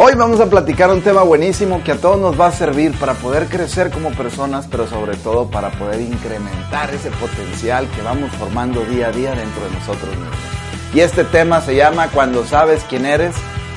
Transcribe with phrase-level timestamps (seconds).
[0.00, 3.14] Hoy vamos a platicar un tema buenísimo que a todos nos va a servir para
[3.14, 8.84] poder crecer como personas, pero sobre todo para poder incrementar ese potencial que vamos formando
[8.84, 10.38] día a día dentro de nosotros mismos.
[10.94, 13.34] Y este tema se llama Cuando sabes quién eres,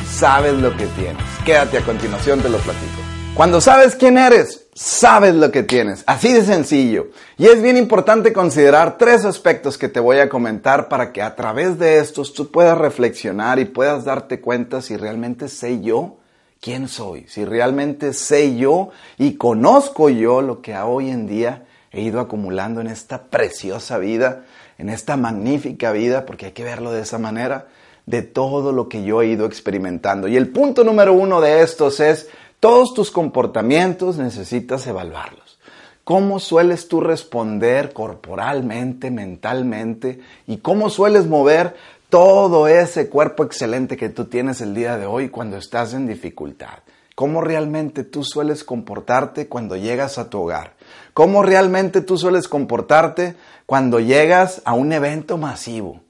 [0.07, 1.23] sabes lo que tienes.
[1.43, 3.01] Quédate a continuación, te lo platico.
[3.35, 6.03] Cuando sabes quién eres, sabes lo que tienes.
[6.05, 7.07] Así de sencillo.
[7.37, 11.33] Y es bien importante considerar tres aspectos que te voy a comentar para que a
[11.35, 16.17] través de estos tú puedas reflexionar y puedas darte cuenta si realmente sé yo
[16.59, 22.01] quién soy, si realmente sé yo y conozco yo lo que hoy en día he
[22.01, 24.43] ido acumulando en esta preciosa vida,
[24.77, 27.67] en esta magnífica vida, porque hay que verlo de esa manera,
[28.05, 30.27] de todo lo que yo he ido experimentando.
[30.27, 32.29] Y el punto número uno de estos es,
[32.61, 35.59] todos tus comportamientos necesitas evaluarlos.
[36.03, 40.19] ¿Cómo sueles tú responder corporalmente, mentalmente?
[40.45, 41.75] ¿Y cómo sueles mover
[42.09, 46.83] todo ese cuerpo excelente que tú tienes el día de hoy cuando estás en dificultad?
[47.15, 50.75] ¿Cómo realmente tú sueles comportarte cuando llegas a tu hogar?
[51.15, 56.01] ¿Cómo realmente tú sueles comportarte cuando llegas a un evento masivo?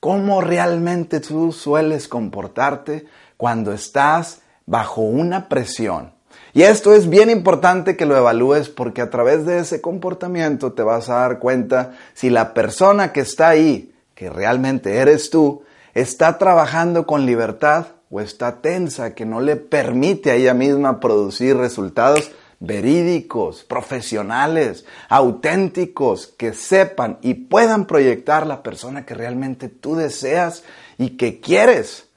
[0.00, 3.04] ¿Cómo realmente tú sueles comportarte
[3.36, 4.40] cuando estás
[4.70, 6.12] bajo una presión.
[6.52, 10.84] Y esto es bien importante que lo evalúes porque a través de ese comportamiento te
[10.84, 16.38] vas a dar cuenta si la persona que está ahí, que realmente eres tú, está
[16.38, 22.30] trabajando con libertad o está tensa, que no le permite a ella misma producir resultados
[22.60, 30.62] verídicos, profesionales, auténticos, que sepan y puedan proyectar la persona que realmente tú deseas
[30.96, 32.09] y que quieres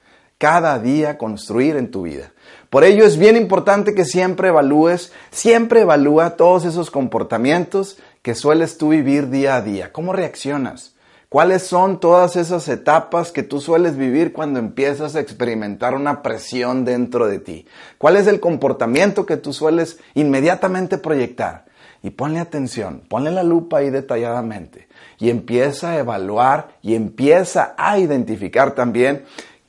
[0.43, 2.33] cada día construir en tu vida.
[2.69, 8.77] Por ello es bien importante que siempre evalúes, siempre evalúa todos esos comportamientos que sueles
[8.77, 9.93] tú vivir día a día.
[9.93, 10.95] ¿Cómo reaccionas?
[11.29, 16.83] ¿Cuáles son todas esas etapas que tú sueles vivir cuando empiezas a experimentar una presión
[16.83, 17.65] dentro de ti?
[17.97, 21.63] ¿Cuál es el comportamiento que tú sueles inmediatamente proyectar?
[22.01, 27.97] Y ponle atención, ponle la lupa ahí detalladamente y empieza a evaluar y empieza a
[27.97, 29.23] identificar también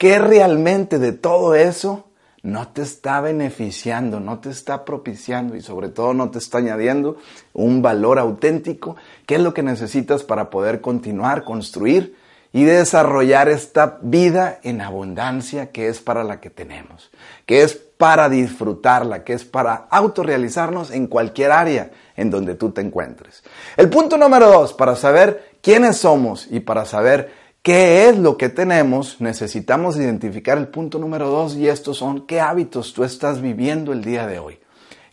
[0.05, 2.05] qué realmente de todo eso
[2.43, 7.17] no te está beneficiando, no te está propiciando y sobre todo no te está añadiendo
[7.55, 12.17] un valor auténtico, que es lo que necesitas para poder continuar, construir
[12.53, 17.11] y desarrollar esta vida en abundancia que es para la que tenemos,
[17.47, 22.83] que es para disfrutarla, que es para autorrealizarnos en cualquier área en donde tú te
[22.83, 23.43] encuentres.
[23.79, 28.51] El punto número dos, para saber quiénes somos y para saber ¿Qué es lo que
[28.51, 29.23] tenemos?
[29.23, 34.05] Necesitamos identificar el punto número dos y estos son qué hábitos tú estás viviendo el
[34.05, 34.59] día de hoy.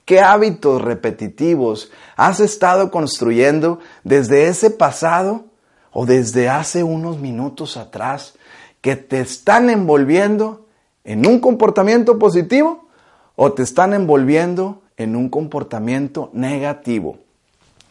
[0.03, 5.45] ¿Qué hábitos repetitivos has estado construyendo desde ese pasado
[5.93, 8.33] o desde hace unos minutos atrás
[8.81, 10.65] que te están envolviendo
[11.05, 12.89] en un comportamiento positivo
[13.37, 17.17] o te están envolviendo en un comportamiento negativo?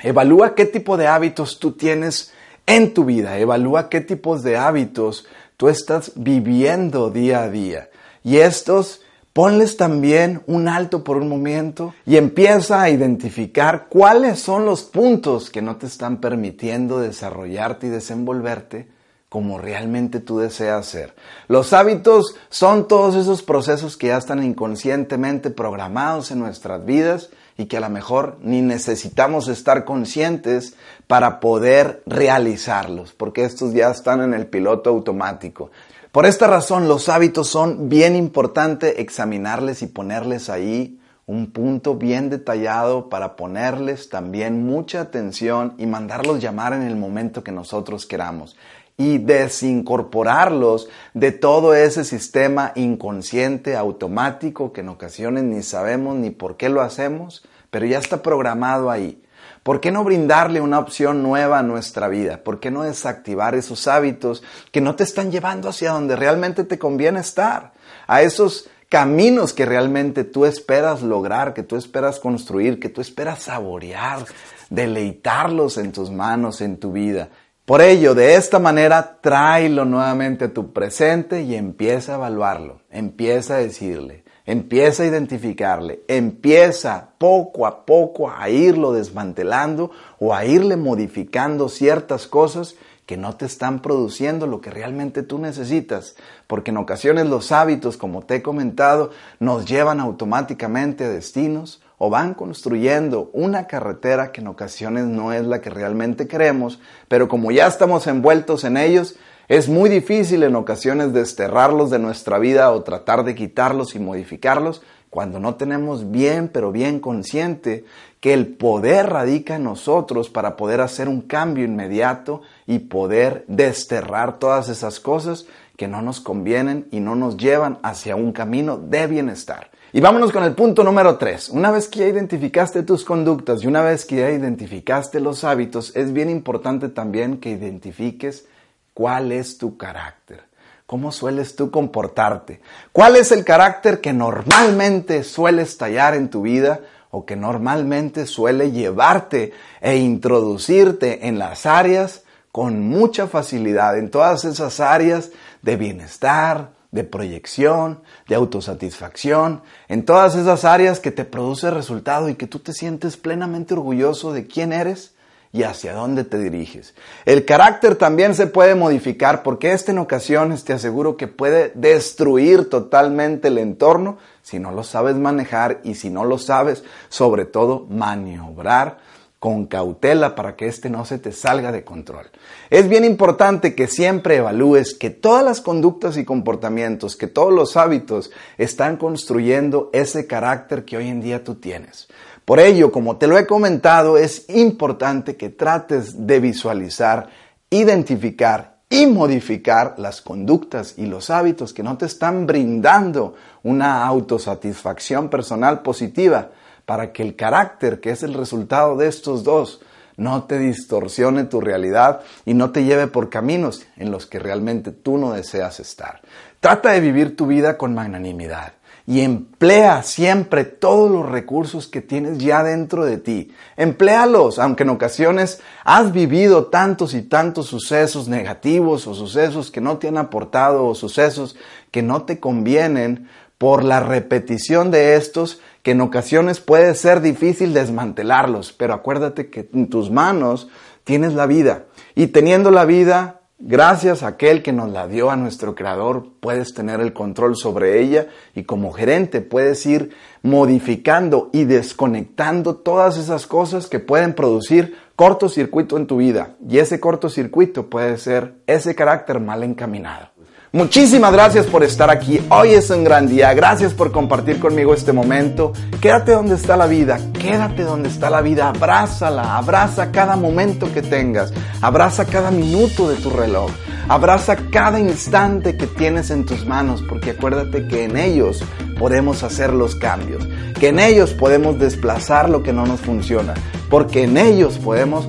[0.00, 2.34] Evalúa qué tipo de hábitos tú tienes
[2.70, 3.38] en tu vida.
[3.38, 5.26] Evalúa qué tipos de hábitos
[5.56, 7.90] tú estás viviendo día a día.
[8.22, 14.64] Y estos, ponles también un alto por un momento y empieza a identificar cuáles son
[14.64, 18.88] los puntos que no te están permitiendo desarrollarte y desenvolverte
[19.28, 21.14] como realmente tú deseas ser.
[21.48, 27.30] Los hábitos son todos esos procesos que ya están inconscientemente programados en nuestras vidas
[27.60, 30.74] y que a lo mejor ni necesitamos estar conscientes
[31.06, 35.70] para poder realizarlos, porque estos ya están en el piloto automático.
[36.10, 42.30] Por esta razón, los hábitos son bien importante examinarles y ponerles ahí un punto bien
[42.30, 48.56] detallado para ponerles también mucha atención y mandarlos llamar en el momento que nosotros queramos
[49.00, 56.58] y desincorporarlos de todo ese sistema inconsciente, automático, que en ocasiones ni sabemos ni por
[56.58, 59.22] qué lo hacemos, pero ya está programado ahí.
[59.62, 62.44] ¿Por qué no brindarle una opción nueva a nuestra vida?
[62.44, 66.78] ¿Por qué no desactivar esos hábitos que no te están llevando hacia donde realmente te
[66.78, 67.72] conviene estar?
[68.06, 73.44] A esos caminos que realmente tú esperas lograr, que tú esperas construir, que tú esperas
[73.44, 74.26] saborear,
[74.68, 77.30] deleitarlos en tus manos, en tu vida.
[77.70, 82.80] Por ello, de esta manera, tráelo nuevamente a tu presente y empieza a evaluarlo.
[82.90, 90.44] Empieza a decirle, empieza a identificarle, empieza poco a poco a irlo desmantelando o a
[90.44, 92.74] irle modificando ciertas cosas
[93.06, 96.16] que no te están produciendo lo que realmente tú necesitas,
[96.48, 102.08] porque en ocasiones los hábitos, como te he comentado, nos llevan automáticamente a destinos o
[102.08, 107.50] van construyendo una carretera que en ocasiones no es la que realmente queremos, pero como
[107.50, 109.16] ya estamos envueltos en ellos,
[109.48, 114.80] es muy difícil en ocasiones desterrarlos de nuestra vida o tratar de quitarlos y modificarlos
[115.10, 117.84] cuando no tenemos bien, pero bien consciente
[118.20, 124.38] que el poder radica en nosotros para poder hacer un cambio inmediato y poder desterrar
[124.38, 125.44] todas esas cosas
[125.76, 129.70] que no nos convienen y no nos llevan hacia un camino de bienestar.
[129.92, 131.48] Y vámonos con el punto número 3.
[131.48, 135.96] Una vez que ya identificaste tus conductas y una vez que ya identificaste los hábitos,
[135.96, 138.46] es bien importante también que identifiques
[138.94, 140.44] cuál es tu carácter.
[140.86, 142.60] ¿Cómo sueles tú comportarte?
[142.92, 148.70] ¿Cuál es el carácter que normalmente suele estallar en tu vida o que normalmente suele
[148.70, 152.22] llevarte e introducirte en las áreas
[152.52, 155.30] con mucha facilidad, en todas esas áreas
[155.62, 162.34] de bienestar, de proyección, de autosatisfacción, en todas esas áreas que te produce resultado y
[162.34, 165.14] que tú te sientes plenamente orgulloso de quién eres
[165.52, 166.94] y hacia dónde te diriges.
[167.24, 172.70] El carácter también se puede modificar porque este en ocasiones te aseguro que puede destruir
[172.70, 177.86] totalmente el entorno si no lo sabes manejar y si no lo sabes sobre todo
[177.88, 178.98] maniobrar
[179.40, 182.26] con cautela para que este no se te salga de control.
[182.68, 187.78] Es bien importante que siempre evalúes que todas las conductas y comportamientos, que todos los
[187.78, 192.08] hábitos están construyendo ese carácter que hoy en día tú tienes.
[192.44, 197.30] Por ello, como te lo he comentado, es importante que trates de visualizar,
[197.70, 205.30] identificar y modificar las conductas y los hábitos que no te están brindando una autosatisfacción
[205.30, 206.50] personal positiva
[206.90, 209.80] para que el carácter, que es el resultado de estos dos,
[210.16, 214.90] no te distorsione tu realidad y no te lleve por caminos en los que realmente
[214.90, 216.20] tú no deseas estar.
[216.58, 218.72] Trata de vivir tu vida con magnanimidad
[219.06, 223.52] y emplea siempre todos los recursos que tienes ya dentro de ti.
[223.76, 229.98] Empléalos, aunque en ocasiones has vivido tantos y tantos sucesos negativos o sucesos que no
[229.98, 231.54] te han aportado o sucesos
[231.92, 233.28] que no te convienen
[233.60, 239.68] por la repetición de estos que en ocasiones puede ser difícil desmantelarlos, pero acuérdate que
[239.74, 240.68] en tus manos
[241.04, 241.84] tienes la vida
[242.14, 246.72] y teniendo la vida, gracias a aquel que nos la dio a nuestro Creador, puedes
[246.72, 253.46] tener el control sobre ella y como gerente puedes ir modificando y desconectando todas esas
[253.46, 259.38] cosas que pueden producir cortocircuito en tu vida y ese cortocircuito puede ser ese carácter
[259.38, 260.30] mal encaminado.
[260.72, 262.40] Muchísimas gracias por estar aquí.
[262.48, 263.52] Hoy es un gran día.
[263.54, 265.72] Gracias por compartir conmigo este momento.
[266.00, 267.18] Quédate donde está la vida.
[267.32, 268.68] Quédate donde está la vida.
[268.68, 269.56] Abrázala.
[269.56, 271.52] Abraza cada momento que tengas.
[271.80, 273.68] Abraza cada minuto de tu reloj.
[274.06, 277.02] Abraza cada instante que tienes en tus manos.
[277.02, 278.62] Porque acuérdate que en ellos
[278.96, 280.46] podemos hacer los cambios.
[280.78, 283.54] Que en ellos podemos desplazar lo que no nos funciona.
[283.88, 285.26] Porque en ellos podemos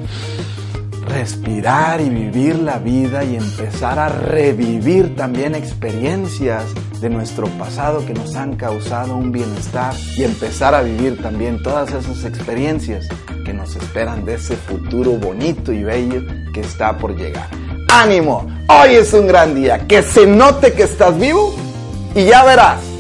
[1.12, 6.64] respirar y vivir la vida y empezar a revivir también experiencias
[7.02, 11.92] de nuestro pasado que nos han causado un bienestar y empezar a vivir también todas
[11.92, 13.08] esas experiencias
[13.46, 16.22] que nos esperan de ese futuro bonito y bello
[16.54, 17.50] que está por llegar.
[17.90, 18.48] ¡Ánimo!
[18.68, 19.86] Hoy es un gran día.
[19.88, 21.54] Que se note que estás vivo
[22.16, 22.91] y ya verás